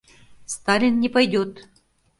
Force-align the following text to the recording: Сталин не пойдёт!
Сталин 0.53 0.99
не 0.99 1.09
пойдёт! 1.19 1.51